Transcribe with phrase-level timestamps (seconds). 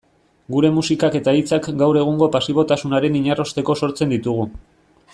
[0.53, 4.49] Gure musikak eta hitzak gaur egungo pasibotasunaren inarrosteko sortzen ditugu.